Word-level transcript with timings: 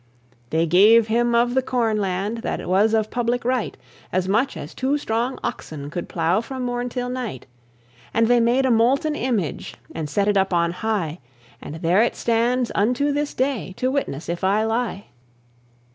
They 0.49 0.65
gave 0.65 1.05
him 1.09 1.35
of 1.35 1.53
the 1.53 1.61
corn 1.61 1.97
land, 1.97 2.39
That 2.39 2.67
was 2.67 2.95
of 2.95 3.11
public 3.11 3.45
right. 3.45 3.77
As 4.11 4.27
much 4.27 4.57
as 4.57 4.73
two 4.73 4.97
strong 4.97 5.37
oxen 5.43 5.91
Could 5.91 6.09
plow 6.09 6.41
from 6.41 6.63
morn 6.63 6.89
till 6.89 7.07
night: 7.07 7.45
And 8.11 8.27
they 8.27 8.39
made 8.39 8.65
a 8.65 8.71
molten 8.71 9.13
image, 9.13 9.75
And 9.93 10.09
set 10.09 10.27
it 10.27 10.37
up 10.37 10.55
on 10.55 10.71
high, 10.71 11.19
And 11.61 11.75
there 11.75 12.01
it 12.01 12.15
stands 12.15 12.71
unto 12.73 13.11
this 13.11 13.35
day 13.35 13.75
To 13.77 13.91
witness 13.91 14.27
if 14.27 14.43
I 14.43 14.63
lie. 14.63 15.05